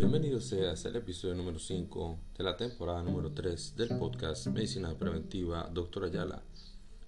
[0.00, 5.68] Bienvenido seas al episodio número 5 de la temporada número 3 del podcast Medicina Preventiva
[5.70, 6.04] Dr.
[6.04, 6.42] Ayala.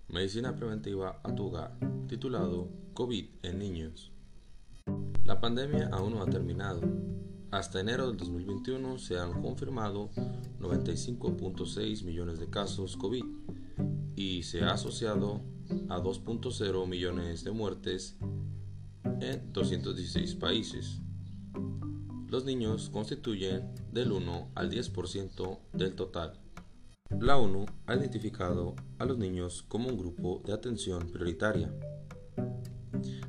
[0.09, 1.75] Medicina Preventiva a tu hogar,
[2.07, 4.13] titulado COVID en niños.
[5.25, 6.83] La pandemia aún no ha terminado.
[7.51, 10.11] Hasta enero del 2021 se han confirmado
[10.61, 13.25] 95.6 millones de casos COVID
[14.17, 15.41] y se ha asociado
[15.89, 18.19] a 2.0 millones de muertes
[19.23, 21.01] en 216 países.
[22.33, 26.41] Los niños constituyen del 1 al 10% del total.
[27.11, 31.71] La ONU ha identificado a los niños como un grupo de atención prioritaria.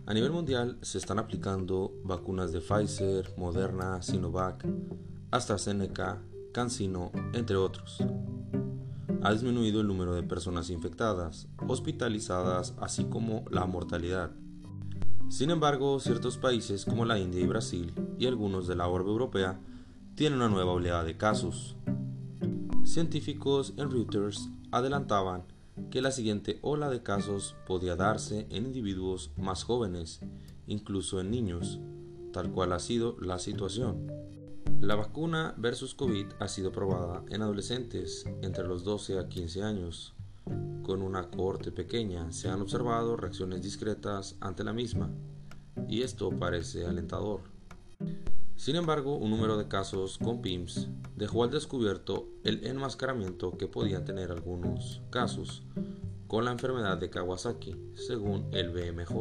[0.06, 4.66] A nivel mundial se están aplicando vacunas de Pfizer, Moderna, Sinovac,
[5.32, 6.24] AstraZeneca,
[6.54, 7.98] CanSino, entre otros.
[9.22, 14.32] Ha disminuido el número de personas infectadas, hospitalizadas, así como la mortalidad.
[15.34, 19.60] Sin embargo, ciertos países como la India y Brasil y algunos de la orbe europea
[20.14, 21.76] tienen una nueva oleada de casos.
[22.86, 25.46] Científicos en Reuters adelantaban
[25.90, 30.20] que la siguiente ola de casos podía darse en individuos más jóvenes,
[30.68, 31.80] incluso en niños,
[32.32, 34.12] tal cual ha sido la situación.
[34.82, 40.14] La vacuna versus COVID ha sido probada en adolescentes entre los 12 a 15 años,
[40.84, 45.10] con una cohorte pequeña se han observado reacciones discretas ante la misma,
[45.88, 47.42] y esto parece alentador.
[48.56, 54.06] Sin embargo, un número de casos con PIMS dejó al descubierto el enmascaramiento que podían
[54.06, 55.64] tener algunos casos
[56.28, 59.12] con la enfermedad de Kawasaki, según el BMJ.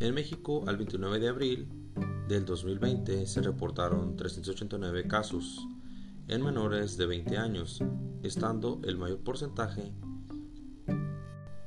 [0.00, 1.68] En México, al 29 de abril
[2.28, 5.66] del 2020, se reportaron 389 casos
[6.30, 7.82] en menores de 20 años,
[8.22, 9.92] estando el mayor porcentaje,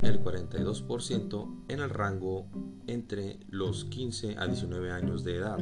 [0.02, 2.48] el 42%, en el rango
[2.88, 5.60] entre los 15 a 19 años de edad,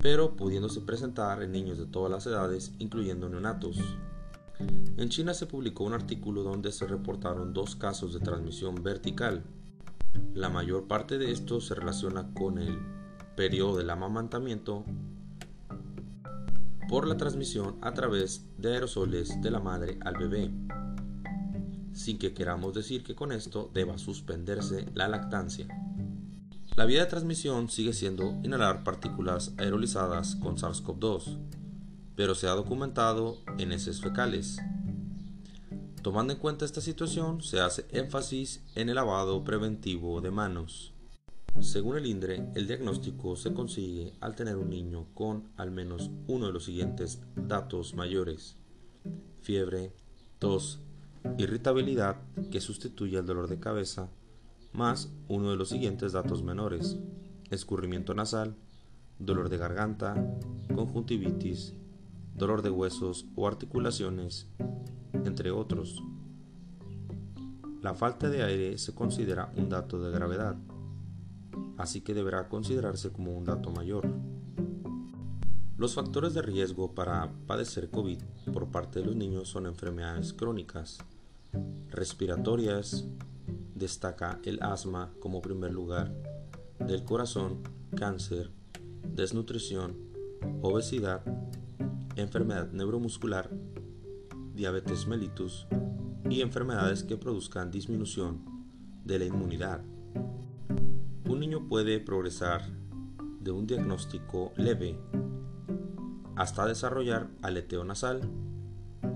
[0.00, 3.76] pero pudiéndose presentar en niños de todas las edades, incluyendo neonatos.
[4.96, 9.44] En China se publicó un artículo donde se reportaron dos casos de transmisión vertical.
[10.32, 12.78] La mayor parte de estos se relaciona con el
[13.36, 14.86] periodo del amamantamiento
[16.88, 20.50] por la transmisión a través de aerosoles de la madre al bebé,
[21.92, 25.68] sin que queramos decir que con esto deba suspenderse la lactancia.
[26.76, 31.36] La vía de transmisión sigue siendo inhalar partículas aerolizadas con SARS-CoV-2,
[32.14, 34.58] pero se ha documentado en heces fecales.
[36.02, 40.94] Tomando en cuenta esta situación, se hace énfasis en el lavado preventivo de manos.
[41.60, 46.46] Según el INDRE, el diagnóstico se consigue al tener un niño con al menos uno
[46.46, 48.56] de los siguientes datos mayores.
[49.42, 49.92] Fiebre,
[50.38, 50.80] tos,
[51.36, 52.16] irritabilidad
[52.52, 54.08] que sustituye al dolor de cabeza,
[54.72, 56.96] más uno de los siguientes datos menores.
[57.50, 58.54] Escurrimiento nasal,
[59.18, 60.14] dolor de garganta,
[60.74, 61.74] conjuntivitis,
[62.36, 64.46] dolor de huesos o articulaciones,
[65.24, 66.02] entre otros.
[67.82, 70.56] La falta de aire se considera un dato de gravedad
[71.76, 74.08] así que deberá considerarse como un dato mayor.
[75.76, 78.18] Los factores de riesgo para padecer COVID
[78.52, 80.98] por parte de los niños son enfermedades crónicas,
[81.88, 83.06] respiratorias,
[83.76, 86.12] destaca el asma como primer lugar,
[86.80, 87.62] del corazón,
[87.96, 88.50] cáncer,
[89.14, 89.96] desnutrición,
[90.62, 91.22] obesidad,
[92.16, 93.50] enfermedad neuromuscular,
[94.54, 95.66] diabetes mellitus
[96.28, 98.44] y enfermedades que produzcan disminución
[99.04, 99.82] de la inmunidad.
[101.38, 102.66] Un niño puede progresar
[103.38, 104.98] de un diagnóstico leve
[106.34, 108.28] hasta desarrollar aleteo nasal,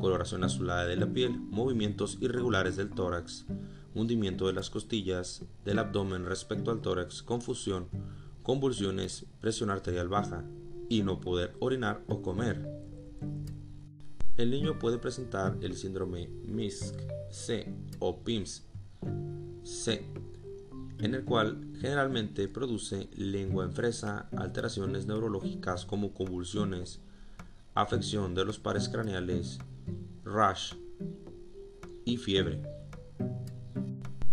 [0.00, 3.46] coloración azulada de la piel, movimientos irregulares del tórax,
[3.96, 7.88] hundimiento de las costillas, del abdomen respecto al tórax, confusión,
[8.44, 10.44] convulsiones, presión arterial baja
[10.88, 12.64] y no poder orinar o comer.
[14.36, 18.62] El niño puede presentar el síndrome MISC-C o PIMS-C
[21.02, 27.00] en el cual generalmente produce lengua en fresa, alteraciones neurológicas como convulsiones,
[27.74, 29.58] afección de los pares craneales,
[30.24, 30.74] rash
[32.04, 32.62] y fiebre.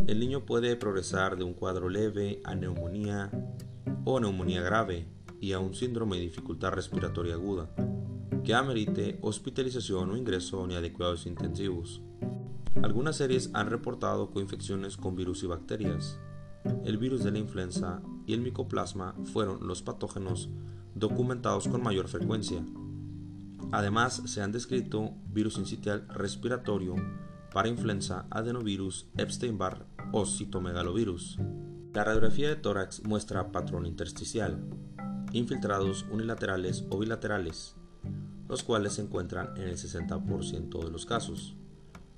[0.06, 3.32] El niño puede progresar de un cuadro leve a neumonía
[4.06, 5.08] o neumonía grave
[5.42, 7.68] y a un síndrome de dificultad respiratoria aguda,
[8.44, 12.04] que amerite hospitalización o ingreso ni adecuados intensivos.
[12.84, 16.20] Algunas series han reportado coinfecciones con virus y bacterias,
[16.86, 20.50] el virus de la influenza y el micoplasma fueron los patógenos
[20.96, 22.64] documentados con mayor frecuencia.
[23.72, 26.96] Además, se han descrito virus incitial respiratorio,
[27.54, 31.38] para influenza, adenovirus, Epstein-Barr o citomegalovirus.
[31.94, 34.64] La radiografía de tórax muestra patrón intersticial.
[35.32, 37.76] infiltrados unilaterales o bilaterales,
[38.48, 41.56] los cuales se encuentran en el 60% de los casos.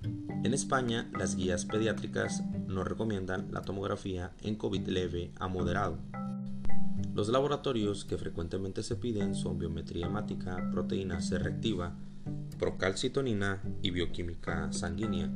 [0.04, 5.98] En España, las guías pediátricas no recomiendan la tomografía en COVID leve a moderado.
[7.14, 11.38] Los laboratorios que frecuentemente se piden son biometría hemática, proteína C
[12.58, 15.30] procalcitonina y bioquímica sanguínea,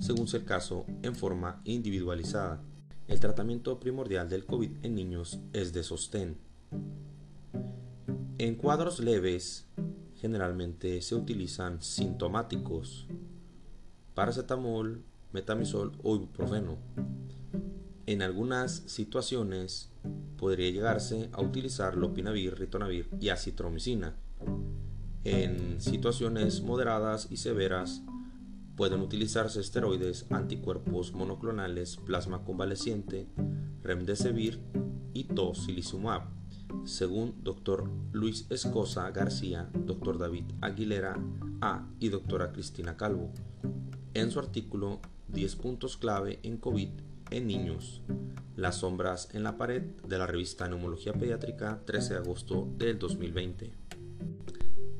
[0.00, 2.62] según sea el caso, en forma individualizada.
[3.08, 6.36] El tratamiento primordial del COVID en niños es de sostén.
[8.38, 9.66] En cuadros leves,
[10.16, 13.08] generalmente se utilizan sintomáticos,
[14.18, 16.76] paracetamol, metamisol o ibuprofeno.
[18.04, 19.92] En algunas situaciones
[20.36, 24.16] podría llegarse a utilizar lopinavir, ritonavir y acitromicina.
[25.22, 28.02] En situaciones moderadas y severas
[28.74, 33.28] pueden utilizarse esteroides, anticuerpos monoclonales, plasma convaleciente,
[33.84, 34.58] remdesivir
[35.14, 36.22] y tocilizumab,
[36.82, 37.88] según Dr.
[38.10, 40.18] Luis Escosa García, Dr.
[40.18, 41.16] David Aguilera
[41.60, 42.50] A y Dra.
[42.52, 43.32] Cristina Calvo
[44.20, 46.88] en su artículo 10 puntos clave en COVID
[47.30, 48.02] en niños,
[48.56, 53.70] las sombras en la pared de la revista Neumología Pediátrica 13 de agosto del 2020.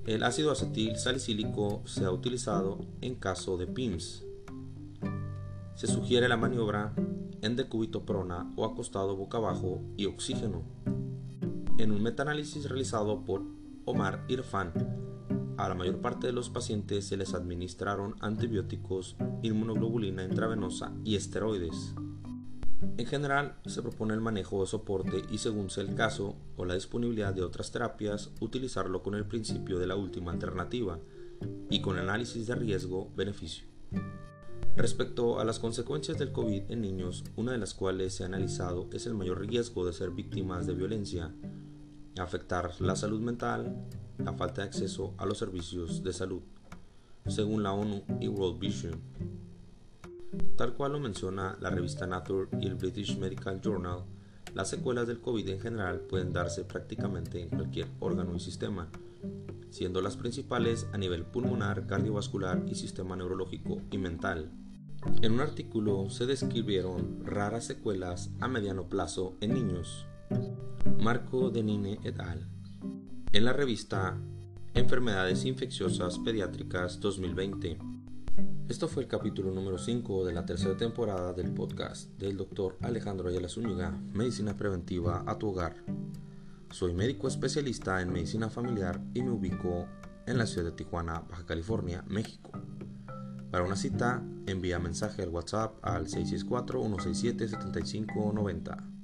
[0.06, 4.24] El ácido acetil salicílico se ha utilizado en caso de PIMS.
[5.74, 6.94] Se sugiere la maniobra
[7.42, 10.62] en decúbito prona o acostado boca abajo y oxígeno.
[11.78, 13.42] En un metaanálisis realizado por
[13.84, 14.72] Omar Irfan
[15.58, 21.94] a la mayor parte de los pacientes se les administraron antibióticos, inmunoglobulina intravenosa y esteroides.
[22.96, 26.74] En general, se propone el manejo de soporte y según sea el caso o la
[26.74, 31.00] disponibilidad de otras terapias, utilizarlo con el principio de la última alternativa
[31.68, 33.66] y con análisis de riesgo-beneficio.
[34.76, 38.88] Respecto a las consecuencias del COVID en niños, una de las cuales se ha analizado
[38.92, 41.34] es el mayor riesgo de ser víctimas de violencia,
[42.16, 43.88] afectar la salud mental,
[44.18, 46.42] la falta de acceso a los servicios de salud,
[47.26, 49.00] según la ONU y World Vision.
[50.56, 54.04] Tal cual lo menciona la revista Nature y el British Medical Journal,
[54.54, 58.90] las secuelas del COVID en general pueden darse prácticamente en cualquier órgano y sistema,
[59.70, 64.50] siendo las principales a nivel pulmonar, cardiovascular y sistema neurológico y mental.
[65.22, 70.06] En un artículo se describieron raras secuelas a mediano plazo en niños.
[71.00, 72.57] Marco Denine et al
[73.32, 74.16] en la revista
[74.74, 77.78] Enfermedades Infecciosas Pediátricas 2020.
[78.68, 82.78] Esto fue el capítulo número 5 de la tercera temporada del podcast del Dr.
[82.80, 85.76] Alejandro Ayala Zúñiga, Medicina Preventiva a tu hogar.
[86.70, 89.86] Soy médico especialista en medicina familiar y me ubico
[90.26, 92.50] en la ciudad de Tijuana, Baja California, México.
[93.50, 98.97] Para una cita, envía mensaje al WhatsApp al 664-167-7590.